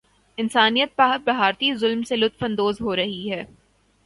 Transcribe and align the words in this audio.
انسانیت 0.37 0.95
پر 0.95 1.17
بھارتی 1.25 1.73
ظلم 1.75 2.01
سے 2.03 2.15
لطف 2.15 2.43
اندوز 2.43 2.81
ہورہی 2.81 3.31
ہے 3.31 3.43